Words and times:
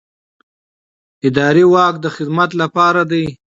اداري 1.27 1.65
واک 1.73 1.95
د 2.01 2.05
خدمت 2.15 2.49
لپاره 2.61 3.01
دی. 3.11 3.25